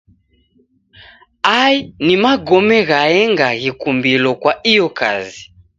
[1.59, 5.41] Ai ni magome ghaenga ghikumbilo kwa iyo kazi.